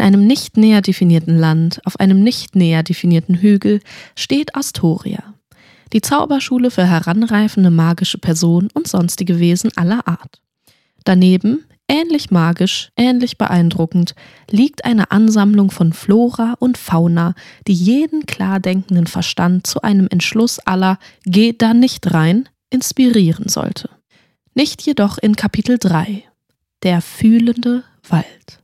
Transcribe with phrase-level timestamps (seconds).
[0.00, 3.82] In einem nicht näher definierten Land, auf einem nicht näher definierten Hügel,
[4.16, 5.34] steht Astoria.
[5.92, 10.40] Die Zauberschule für heranreifende magische Personen und sonstige Wesen aller Art.
[11.04, 14.14] Daneben, ähnlich magisch, ähnlich beeindruckend,
[14.50, 17.34] liegt eine Ansammlung von Flora und Fauna,
[17.66, 23.90] die jeden klar denkenden Verstand zu einem Entschluss aller Geh da nicht rein inspirieren sollte.
[24.54, 26.24] Nicht jedoch in Kapitel 3
[26.84, 28.59] Der fühlende Wald.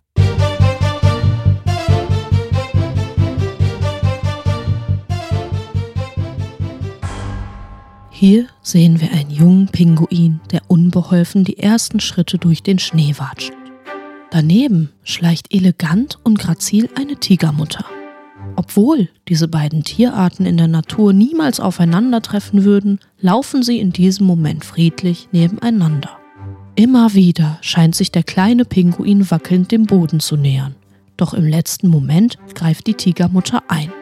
[8.18, 13.52] Hier sehen wir einen jungen Pinguin, der unbeholfen die ersten Schritte durch den Schnee watscht.
[14.30, 17.84] Daneben schleicht elegant und grazil eine Tigermutter.
[18.56, 24.64] Obwohl diese beiden Tierarten in der Natur niemals aufeinandertreffen würden, laufen sie in diesem Moment
[24.64, 26.17] friedlich nebeneinander.
[26.75, 30.75] Immer wieder scheint sich der kleine Pinguin wackelnd dem Boden zu nähern.
[31.18, 33.92] Doch im letzten Moment greift die Tigermutter ein.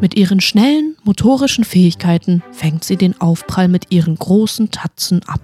[0.00, 5.40] Mit ihren schnellen motorischen Fähigkeiten fängt sie den Aufprall mit ihren großen Tatzen ab.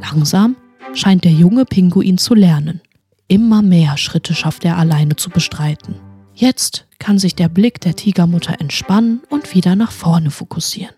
[0.00, 0.56] Langsam
[0.94, 2.80] scheint der junge Pinguin zu lernen.
[3.26, 5.96] Immer mehr Schritte schafft er alleine zu bestreiten.
[6.34, 10.94] Jetzt kann sich der Blick der Tigermutter entspannen und wieder nach vorne fokussieren.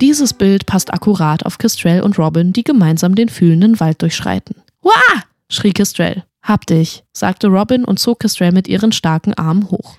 [0.00, 4.56] Dieses Bild passt akkurat auf Kestrel und Robin, die gemeinsam den fühlenden Wald durchschreiten.
[4.82, 5.22] Wah!
[5.48, 6.24] schrie Kestrel.
[6.42, 9.96] Hab dich, sagte Robin und zog Kestrel mit ihren starken Armen hoch.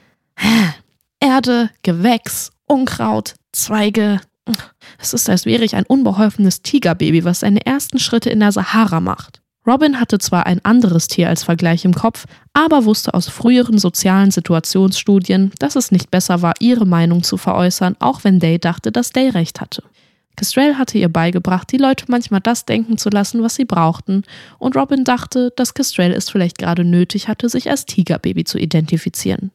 [1.19, 4.21] Erde, Gewächs, Unkraut, Zweige.
[4.99, 8.99] Es ist, als wäre ich ein unbeholfenes Tigerbaby, was seine ersten Schritte in der Sahara
[8.99, 9.41] macht.
[9.67, 14.31] Robin hatte zwar ein anderes Tier als Vergleich im Kopf, aber wusste aus früheren sozialen
[14.31, 19.11] Situationsstudien, dass es nicht besser war, ihre Meinung zu veräußern, auch wenn Day dachte, dass
[19.11, 19.83] Day recht hatte.
[20.37, 24.23] Kestrel hatte ihr beigebracht, die Leute manchmal das denken zu lassen, was sie brauchten,
[24.57, 29.51] und Robin dachte, dass Kestrel es vielleicht gerade nötig hatte, sich als Tigerbaby zu identifizieren.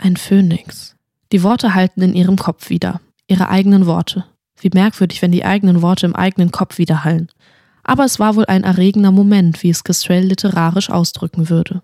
[0.00, 0.94] Ein Phönix.
[1.32, 3.00] Die Worte halten in ihrem Kopf wieder.
[3.26, 4.24] Ihre eigenen Worte.
[4.60, 7.28] Wie merkwürdig, wenn die eigenen Worte im eigenen Kopf widerhallen.
[7.82, 11.82] Aber es war wohl ein erregender Moment, wie es Kestrel literarisch ausdrücken würde.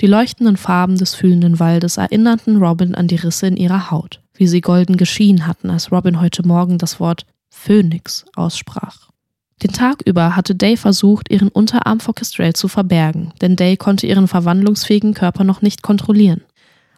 [0.00, 4.48] Die leuchtenden Farben des fühlenden Waldes erinnerten Robin an die Risse in ihrer Haut, wie
[4.48, 9.08] sie golden geschienen hatten, als Robin heute Morgen das Wort Phönix aussprach.
[9.62, 14.08] Den Tag über hatte Day versucht, ihren Unterarm vor Kestrel zu verbergen, denn Day konnte
[14.08, 16.42] ihren verwandlungsfähigen Körper noch nicht kontrollieren.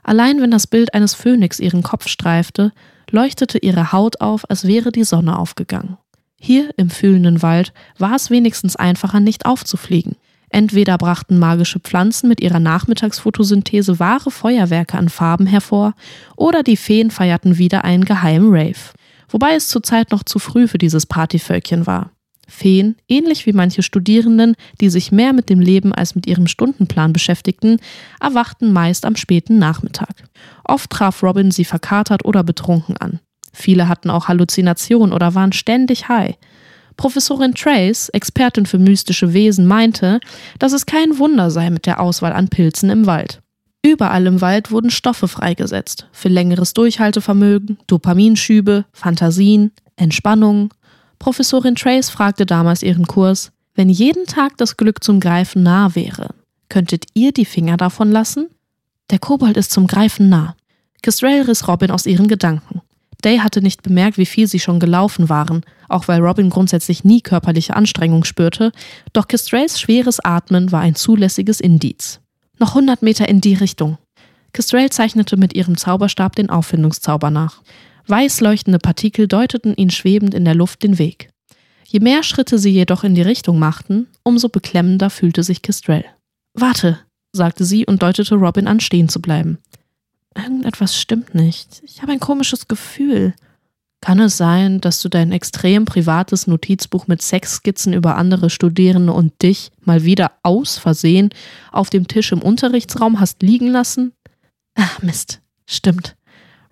[0.09, 2.73] Allein wenn das Bild eines Phönix ihren Kopf streifte,
[3.11, 5.99] leuchtete ihre Haut auf, als wäre die Sonne aufgegangen.
[6.41, 10.17] Hier im fühlenden Wald war es wenigstens einfacher, nicht aufzufliegen.
[10.49, 15.93] Entweder brachten magische Pflanzen mit ihrer Nachmittagsphotosynthese wahre Feuerwerke an Farben hervor,
[16.37, 18.95] oder die Feen feierten wieder einen geheimen Rave.
[19.29, 22.13] Wobei es zurzeit noch zu früh für dieses Partyvölkchen war.
[22.49, 27.13] Feen, ähnlich wie manche Studierenden, die sich mehr mit dem Leben als mit ihrem Stundenplan
[27.13, 27.79] beschäftigten,
[28.21, 30.25] erwachten meist am späten Nachmittag.
[30.65, 33.21] Oft traf Robin sie verkatert oder betrunken an.
[33.53, 36.37] Viele hatten auch Halluzinationen oder waren ständig high.
[36.97, 40.19] Professorin Trace, Expertin für mystische Wesen, meinte,
[40.59, 43.41] dass es kein Wunder sei mit der Auswahl an Pilzen im Wald.
[43.85, 50.75] Überall im Wald wurden Stoffe freigesetzt für längeres Durchhaltevermögen, Dopaminschübe, Fantasien, Entspannung
[51.19, 56.35] Professorin Trace fragte damals ihren Kurs, wenn jeden Tag das Glück zum Greifen nah wäre,
[56.69, 58.49] könntet ihr die Finger davon lassen?
[59.11, 60.57] Der Kobold ist zum Greifen nah.
[61.03, 62.83] Kestrel riss Robin aus ihren Gedanken.
[63.25, 67.21] Day hatte nicht bemerkt, wie viel sie schon gelaufen waren, auch weil Robin grundsätzlich nie
[67.21, 68.71] körperliche Anstrengung spürte,
[69.13, 72.21] doch Kestrels schweres Atmen war ein zulässiges Indiz.
[72.59, 73.99] Noch hundert Meter in die Richtung.
[74.53, 77.63] Kestrel zeichnete mit ihrem Zauberstab den Auffindungszauber nach.
[78.09, 81.29] Weiß leuchtende Partikel deuteten ihnen schwebend in der Luft den Weg.
[81.85, 86.05] Je mehr Schritte sie jedoch in die Richtung machten, umso beklemmender fühlte sich Kestrel.
[86.55, 86.99] Warte,
[87.33, 89.59] sagte sie und deutete Robin an, stehen zu bleiben.
[90.35, 91.83] Irgendetwas stimmt nicht.
[91.85, 93.35] Ich habe ein komisches Gefühl.
[94.01, 99.43] Kann es sein, dass du dein extrem privates Notizbuch mit Sexskizzen über andere Studierende und
[99.43, 101.31] dich mal wieder aus Versehen
[101.73, 104.13] auf dem Tisch im Unterrichtsraum hast liegen lassen?
[104.77, 105.41] Ach, Mist.
[105.67, 106.18] Stimmt.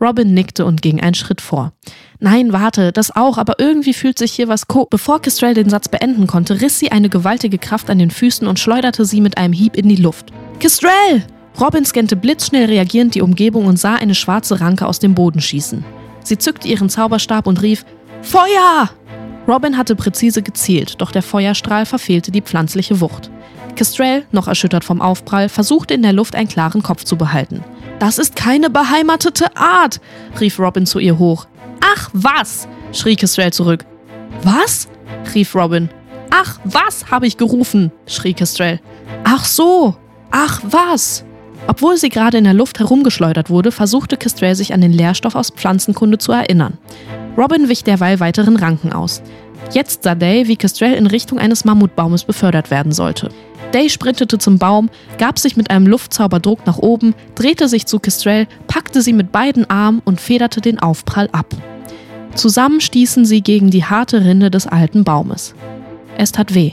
[0.01, 1.73] Robin nickte und ging einen Schritt vor.
[2.19, 4.87] Nein, warte, das auch, aber irgendwie fühlt sich hier was ko.
[4.91, 8.59] Bevor Kestrel den Satz beenden konnte, riss sie eine gewaltige Kraft an den Füßen und
[8.59, 10.33] schleuderte sie mit einem Hieb in die Luft.
[10.59, 11.25] Kestrel!
[11.59, 15.85] Robin scannte blitzschnell reagierend die Umgebung und sah eine schwarze Ranke aus dem Boden schießen.
[16.23, 17.87] Sie zückte ihren Zauberstab und rief:
[18.21, 18.91] Feuer!
[19.49, 23.31] Robin hatte präzise gezielt, doch der Feuerstrahl verfehlte die pflanzliche Wucht.
[23.77, 27.63] Kestrel, noch erschüttert vom Aufprall, versuchte in der Luft einen klaren Kopf zu behalten.
[27.99, 30.01] Das ist keine beheimatete Art,
[30.41, 31.47] rief Robin zu ihr hoch.
[31.81, 33.85] Ach was, schrie Kestrel zurück.
[34.43, 34.89] Was?
[35.35, 35.89] rief Robin.
[36.31, 38.81] Ach was, habe ich gerufen, schrie Kestrel.
[39.25, 39.97] Ach so,
[40.31, 41.25] ach was.
[41.69, 45.51] Obwohl sie gerade in der Luft herumgeschleudert wurde, versuchte Kestrel sich an den Lehrstoff aus
[45.51, 46.79] Pflanzenkunde zu erinnern.
[47.37, 49.23] Robin wich derweil weiteren Ranken aus.
[49.73, 53.31] Jetzt sah Day, wie Kestrel in Richtung eines Mammutbaumes befördert werden sollte.
[53.73, 57.99] Day sprintete zum Baum, gab sich mit einem Luftzauber Druck nach oben, drehte sich zu
[57.99, 61.55] Kestrel, packte sie mit beiden Armen und federte den Aufprall ab.
[62.35, 65.55] Zusammen stießen sie gegen die harte Rinde des alten Baumes.
[66.17, 66.73] Es tat weh,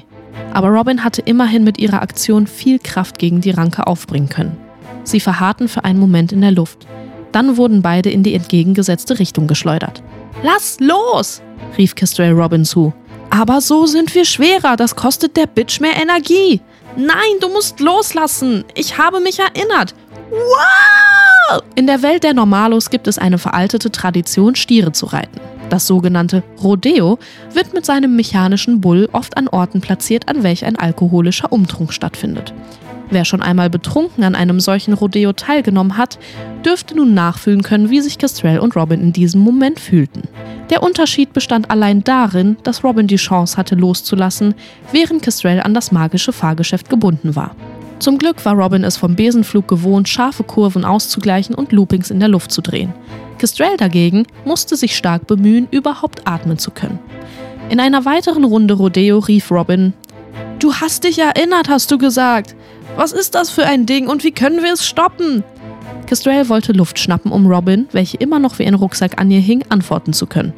[0.54, 4.58] aber Robin hatte immerhin mit ihrer Aktion viel Kraft gegen die Ranke aufbringen können.
[5.04, 6.86] Sie verharrten für einen Moment in der Luft.
[7.32, 10.04] Dann wurden beide in die entgegengesetzte Richtung geschleudert.
[10.44, 11.42] Lass los!
[11.78, 12.94] rief Kestrel Robin zu.
[13.30, 16.62] Aber so sind wir schwerer, das kostet der Bitch mehr Energie.
[16.96, 18.66] Nein, du musst loslassen.
[18.76, 19.96] Ich habe mich erinnert.
[20.30, 21.62] Wow!
[21.76, 25.40] In der Welt der Normalos gibt es eine veraltete Tradition, Stiere zu reiten.
[25.70, 27.18] Das sogenannte Rodeo
[27.52, 32.54] wird mit seinem mechanischen Bull oft an Orten platziert, an welch ein alkoholischer Umtrunk stattfindet.
[33.10, 36.20] Wer schon einmal betrunken an einem solchen Rodeo teilgenommen hat,
[36.66, 40.24] dürfte nun nachfühlen können, wie sich Kestrel und Robin in diesem Moment fühlten.
[40.70, 44.56] Der Unterschied bestand allein darin, dass Robin die Chance hatte loszulassen,
[44.92, 47.56] während Kestrel an das magische Fahrgeschäft gebunden war.
[48.00, 52.30] Zum Glück war Robin es vom Besenflug gewohnt, scharfe Kurven auszugleichen und Loopings in der
[52.30, 52.94] Luft zu drehen.
[53.38, 57.00] Kestrel dagegen musste sich stark bemühen, überhaupt atmen zu können.
[57.70, 59.94] In einer weiteren Runde Rodeo rief Robin:
[60.60, 62.56] Du hast dich erinnert, hast du gesagt.
[62.96, 65.44] Was ist das für ein Ding und wie können wir es stoppen?
[66.06, 69.64] Kestrel wollte Luft schnappen, um Robin, welche immer noch wie ein Rucksack an ihr hing,
[69.70, 70.54] antworten zu können.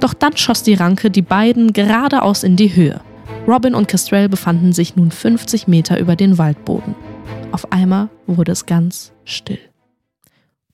[0.00, 3.00] Doch dann schoss die Ranke die beiden geradeaus in die Höhe.
[3.46, 6.94] Robin und Kestrel befanden sich nun 50 Meter über den Waldboden.
[7.52, 9.58] Auf einmal wurde es ganz still.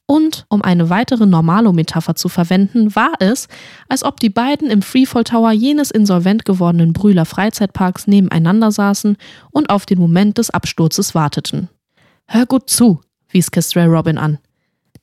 [0.06, 3.48] Und, um eine weitere Normalo-Metapher zu verwenden, war es,
[3.88, 9.16] als ob die beiden im Freefall Tower jenes insolvent gewordenen Brühler Freizeitparks nebeneinander saßen
[9.52, 11.68] und auf den Moment des Absturzes warteten.
[12.26, 13.00] Hör gut zu,
[13.32, 14.38] wies Kestrel Robin an.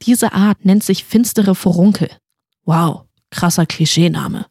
[0.03, 2.09] Diese Art nennt sich finstere Furunkel.
[2.65, 4.45] Wow, krasser Klischeename.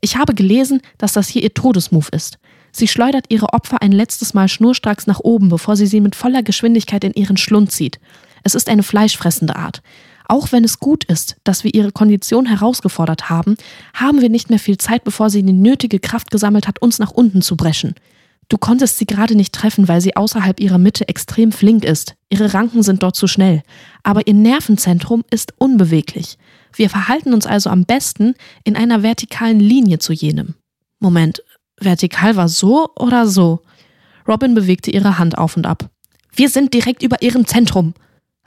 [0.00, 2.38] Ich habe gelesen, dass das hier ihr Todesmove ist.
[2.70, 6.42] Sie schleudert ihre Opfer ein letztes Mal schnurstracks nach oben, bevor sie sie mit voller
[6.42, 7.98] Geschwindigkeit in ihren Schlund zieht.
[8.44, 9.82] Es ist eine fleischfressende Art.
[10.28, 13.56] Auch wenn es gut ist, dass wir ihre Kondition herausgefordert haben,
[13.94, 17.10] haben wir nicht mehr viel Zeit, bevor sie die nötige Kraft gesammelt hat, uns nach
[17.10, 17.94] unten zu brechen.
[18.48, 22.14] Du konntest sie gerade nicht treffen, weil sie außerhalb ihrer Mitte extrem flink ist.
[22.30, 23.62] Ihre Ranken sind dort zu schnell.
[24.02, 26.38] Aber ihr Nervenzentrum ist unbeweglich.
[26.74, 28.34] Wir verhalten uns also am besten
[28.64, 30.54] in einer vertikalen Linie zu jenem.
[30.98, 31.42] Moment,
[31.78, 33.60] vertikal war so oder so?
[34.26, 35.90] Robin bewegte ihre Hand auf und ab.
[36.34, 37.94] Wir sind direkt über ihrem Zentrum.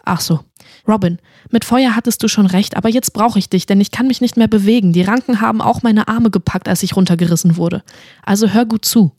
[0.03, 0.39] Ach so.
[0.87, 1.19] Robin,
[1.49, 4.21] mit Feuer hattest du schon recht, aber jetzt brauche ich dich, denn ich kann mich
[4.21, 4.93] nicht mehr bewegen.
[4.93, 7.83] Die Ranken haben auch meine Arme gepackt, als ich runtergerissen wurde.
[8.23, 9.11] Also hör gut zu.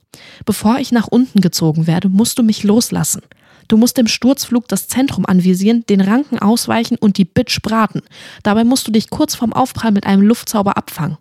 [0.45, 3.23] Bevor ich nach unten gezogen werde, musst du mich loslassen.
[3.69, 8.03] Du musst im Sturzflug das Zentrum anvisieren, den Ranken ausweichen und die Bitch braten.
[8.43, 11.17] Dabei musst du dich kurz vorm Aufprall mit einem Luftzauber abfangen.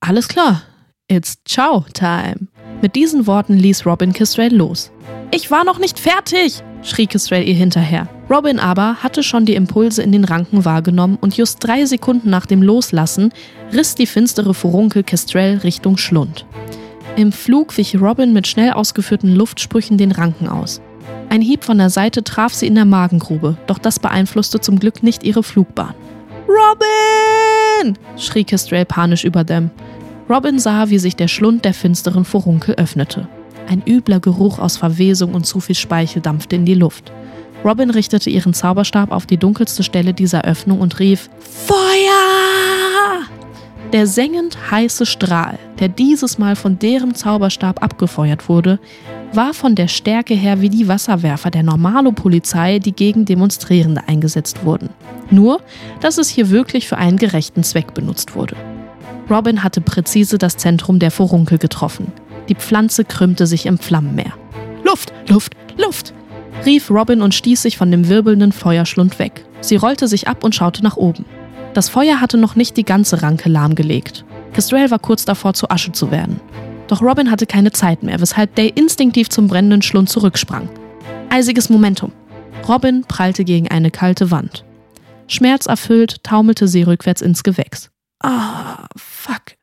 [0.00, 0.62] Alles klar.
[1.08, 2.48] It's Ciao Time.
[2.80, 4.90] Mit diesen Worten ließ Robin Kistrell los.
[5.30, 8.08] Ich war noch nicht fertig, schrie Kistrell ihr hinterher.
[8.28, 12.46] Robin aber hatte schon die Impulse in den Ranken wahrgenommen und just drei Sekunden nach
[12.46, 13.32] dem Loslassen
[13.72, 16.46] riss die finstere Furunkel Kestrel Richtung Schlund.
[17.16, 20.80] Im Flug wich Robin mit schnell ausgeführten Luftsprüchen den Ranken aus.
[21.28, 25.02] Ein Hieb von der Seite traf sie in der Magengrube, doch das beeinflusste zum Glück
[25.02, 25.94] nicht ihre Flugbahn.
[26.48, 27.98] Robin!
[28.16, 29.70] schrie Kestrel panisch über dem.
[30.28, 33.28] Robin sah, wie sich der Schlund der finsteren Furunkel öffnete.
[33.72, 37.10] Ein übler Geruch aus Verwesung und zu viel Speichel dampfte in die Luft.
[37.64, 43.22] Robin richtete ihren Zauberstab auf die dunkelste Stelle dieser Öffnung und rief Feuer!
[43.94, 48.78] Der sengend heiße Strahl, der dieses Mal von deren Zauberstab abgefeuert wurde,
[49.32, 54.90] war von der Stärke her wie die Wasserwerfer der Normalo-Polizei, die gegen Demonstrierende eingesetzt wurden.
[55.30, 55.62] Nur,
[56.00, 58.54] dass es hier wirklich für einen gerechten Zweck benutzt wurde.
[59.30, 62.12] Robin hatte präzise das Zentrum der Furunkel getroffen.
[62.52, 64.34] Die Pflanze krümmte sich im Flammenmeer.
[64.84, 66.12] Luft, Luft, Luft!
[66.66, 69.46] rief Robin und stieß sich von dem wirbelnden Feuerschlund weg.
[69.62, 71.24] Sie rollte sich ab und schaute nach oben.
[71.72, 74.26] Das Feuer hatte noch nicht die ganze Ranke lahmgelegt.
[74.52, 76.42] Kestrel war kurz davor, zu Asche zu werden.
[76.88, 80.68] Doch Robin hatte keine Zeit mehr, weshalb Day instinktiv zum brennenden Schlund zurücksprang.
[81.30, 82.12] Eisiges Momentum.
[82.68, 84.66] Robin prallte gegen eine kalte Wand.
[85.26, 87.90] Schmerzerfüllt taumelte sie rückwärts ins Gewächs.
[88.22, 89.56] Ah, fuck.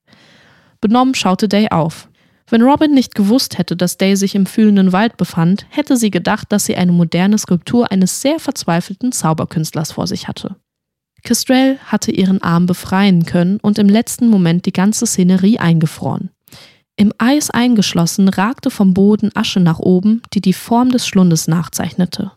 [0.82, 2.09] Benommen schaute Day auf.
[2.50, 6.52] Wenn Robin nicht gewusst hätte, dass Day sich im fühlenden Wald befand, hätte sie gedacht,
[6.52, 10.56] dass sie eine moderne Skulptur eines sehr verzweifelten Zauberkünstlers vor sich hatte.
[11.24, 16.32] Kestrel hatte ihren Arm befreien können und im letzten Moment die ganze Szenerie eingefroren.
[16.96, 22.32] Im Eis eingeschlossen ragte vom Boden Asche nach oben, die die Form des Schlundes nachzeichnete.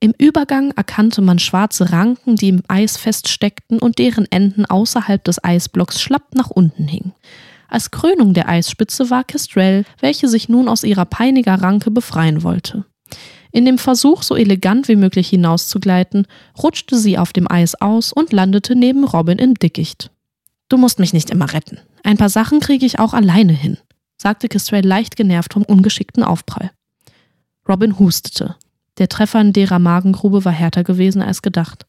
[0.00, 5.42] Im Übergang erkannte man schwarze Ranken, die im Eis feststeckten und deren Enden außerhalb des
[5.44, 7.12] Eisblocks schlapp nach unten hingen.
[7.72, 12.84] Als Krönung der Eisspitze war Kestrel, welche sich nun aus ihrer peiniger Ranke befreien wollte.
[13.50, 16.26] In dem Versuch, so elegant wie möglich hinauszugleiten,
[16.62, 20.10] rutschte sie auf dem Eis aus und landete neben Robin im Dickicht.
[20.68, 21.78] Du musst mich nicht immer retten.
[22.02, 23.78] Ein paar Sachen kriege ich auch alleine hin,
[24.18, 26.72] sagte Kestrel leicht genervt vom ungeschickten Aufprall.
[27.66, 28.56] Robin hustete.
[28.98, 31.86] Der Treffer in derer Magengrube war härter gewesen als gedacht.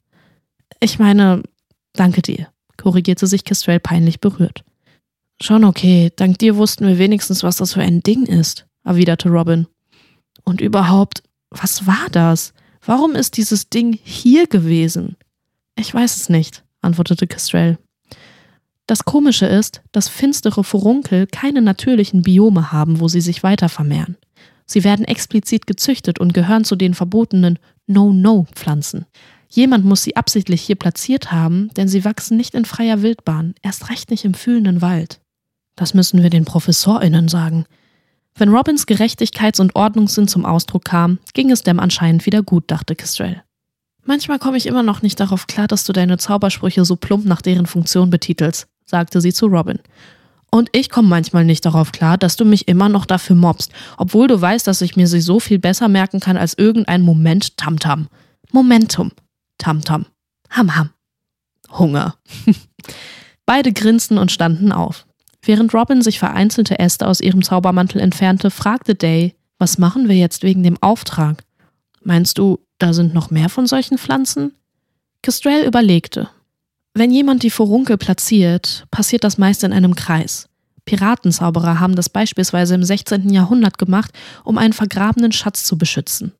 [0.79, 1.43] Ich meine,
[1.91, 2.47] danke dir,
[2.77, 4.63] korrigierte sich Kestrel peinlich berührt.
[5.41, 9.67] Schon okay, dank dir wussten wir wenigstens, was das für ein Ding ist, erwiderte Robin.
[10.43, 12.53] Und überhaupt, was war das?
[12.85, 15.15] Warum ist dieses Ding hier gewesen?
[15.75, 17.77] Ich weiß es nicht, antwortete Kestrel.
[18.87, 24.17] Das Komische ist, dass finstere Furunkel keine natürlichen Biome haben, wo sie sich weiter vermehren.
[24.65, 29.05] Sie werden explizit gezüchtet und gehören zu den verbotenen No-No-Pflanzen.
[29.49, 33.89] Jemand muss sie absichtlich hier platziert haben, denn sie wachsen nicht in freier Wildbahn, erst
[33.89, 35.21] recht nicht im fühlenden Wald.
[35.75, 37.65] Das müssen wir den ProfessorInnen sagen.
[38.35, 42.95] Wenn Robins Gerechtigkeits- und Ordnungssinn zum Ausdruck kam, ging es dem anscheinend wieder gut, dachte
[42.95, 43.43] Kestrel.
[44.05, 47.41] Manchmal komme ich immer noch nicht darauf klar, dass du deine Zaubersprüche so plump nach
[47.41, 49.79] deren Funktion betitelst, sagte sie zu Robin.
[50.51, 54.27] Und ich komme manchmal nicht darauf klar, dass du mich immer noch dafür mobst, obwohl
[54.27, 58.07] du weißt, dass ich mir sie so viel besser merken kann als irgendein Moment Tamtam.
[58.51, 59.11] Momentum.
[59.57, 60.05] Tamtam.
[60.51, 60.89] Ham Ham.
[61.71, 62.15] Hunger.
[63.45, 65.07] Beide grinsten und standen auf.
[65.45, 70.43] Während Robin sich vereinzelte Äste aus ihrem Zaubermantel entfernte, fragte Day, was machen wir jetzt
[70.43, 71.43] wegen dem Auftrag?
[72.01, 74.53] Meinst du, da sind noch mehr von solchen Pflanzen?
[75.21, 76.29] Kestrel überlegte.
[76.93, 80.47] Wenn jemand die Furunkel platziert, passiert das meist in einem Kreis.
[80.85, 83.29] Piratenzauberer haben das beispielsweise im 16.
[83.29, 84.11] Jahrhundert gemacht,
[84.43, 86.33] um einen vergrabenen Schatz zu beschützen.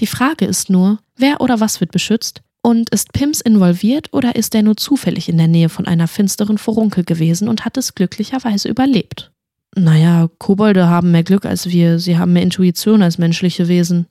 [0.00, 2.42] Die Frage ist nur, wer oder was wird beschützt?
[2.62, 6.58] Und ist Pims involviert oder ist er nur zufällig in der Nähe von einer finsteren
[6.58, 9.32] Furunkel gewesen und hat es glücklicherweise überlebt?
[9.76, 14.06] Naja, Kobolde haben mehr Glück als wir, sie haben mehr Intuition als menschliche Wesen.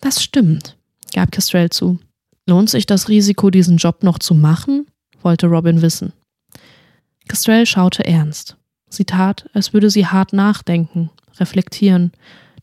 [0.00, 0.76] Das stimmt,
[1.12, 1.98] gab Kestrel zu.
[2.46, 4.86] Lohnt sich das Risiko, diesen Job noch zu machen?
[5.22, 6.12] wollte Robin wissen.
[7.26, 8.56] Kestrel schaute ernst.
[8.88, 12.12] Sie tat, als würde sie hart nachdenken, reflektieren,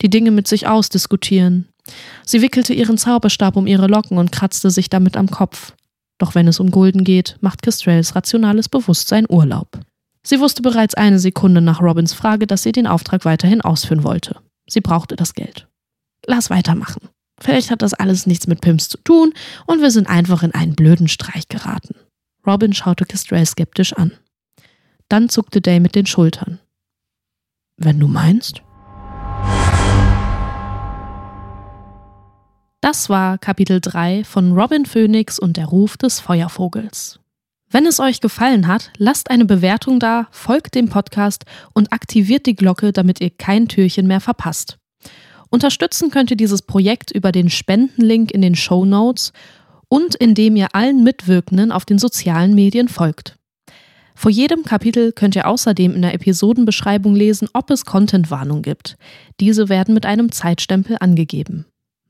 [0.01, 1.67] die Dinge mit sich ausdiskutieren.
[2.25, 5.73] Sie wickelte ihren Zauberstab um ihre Locken und kratzte sich damit am Kopf.
[6.17, 9.79] Doch wenn es um Gulden geht, macht Kestrels rationales Bewusstsein Urlaub.
[10.23, 14.39] Sie wusste bereits eine Sekunde nach Robins Frage, dass sie den Auftrag weiterhin ausführen wollte.
[14.67, 15.67] Sie brauchte das Geld.
[16.25, 17.09] Lass weitermachen.
[17.39, 19.33] Vielleicht hat das alles nichts mit Pimps zu tun
[19.67, 21.95] und wir sind einfach in einen blöden Streich geraten.
[22.47, 24.13] Robin schaute Kestrel skeptisch an.
[25.09, 26.59] Dann zuckte Day mit den Schultern.
[27.77, 28.61] Wenn du meinst.
[32.85, 37.19] Das war Kapitel 3 von Robin Phoenix und der Ruf des Feuervogels.
[37.67, 42.53] Wenn es euch gefallen hat, lasst eine Bewertung da, folgt dem Podcast und aktiviert die
[42.53, 44.77] Glocke, damit ihr kein Türchen mehr verpasst.
[45.49, 49.33] Unterstützen könnt ihr dieses Projekt über den Spendenlink in den Show Notes
[49.87, 53.35] und indem ihr allen Mitwirkenden auf den sozialen Medien folgt.
[54.13, 58.95] Vor jedem Kapitel könnt ihr außerdem in der Episodenbeschreibung lesen, ob es Contentwarnung gibt.
[59.39, 61.65] Diese werden mit einem Zeitstempel angegeben.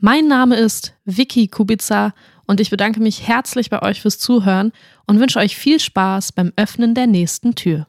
[0.07, 2.13] Mein Name ist Vicky Kubica
[2.45, 4.71] und ich bedanke mich herzlich bei euch fürs Zuhören
[5.07, 7.87] und wünsche euch viel Spaß beim Öffnen der nächsten Tür.